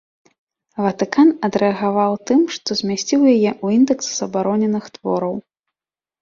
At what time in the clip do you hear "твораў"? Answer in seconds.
4.97-5.33